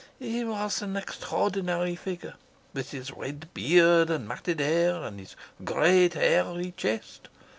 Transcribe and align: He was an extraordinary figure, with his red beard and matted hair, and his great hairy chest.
He 0.17 0.43
was 0.43 0.81
an 0.81 0.97
extraordinary 0.97 1.95
figure, 1.95 2.33
with 2.73 2.89
his 2.89 3.11
red 3.11 3.53
beard 3.53 4.09
and 4.09 4.27
matted 4.27 4.59
hair, 4.59 4.95
and 4.95 5.19
his 5.19 5.35
great 5.63 6.15
hairy 6.15 6.73
chest. 6.75 7.29